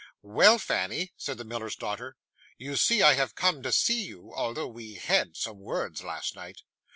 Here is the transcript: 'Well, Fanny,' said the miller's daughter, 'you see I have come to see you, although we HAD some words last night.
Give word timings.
'Well, 0.23 0.57
Fanny,' 0.57 1.13
said 1.15 1.37
the 1.37 1.43
miller's 1.43 1.75
daughter, 1.75 2.17
'you 2.57 2.75
see 2.75 3.03
I 3.03 3.13
have 3.13 3.35
come 3.35 3.61
to 3.61 3.71
see 3.71 4.01
you, 4.05 4.33
although 4.33 4.67
we 4.67 4.95
HAD 4.95 5.37
some 5.37 5.59
words 5.59 6.01
last 6.03 6.35
night. 6.35 6.63